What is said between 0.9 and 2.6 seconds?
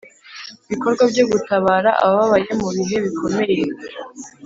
byo gutabara abababaye